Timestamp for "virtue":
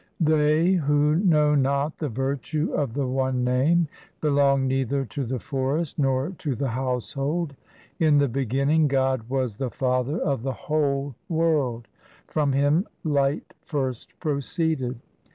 2.09-2.73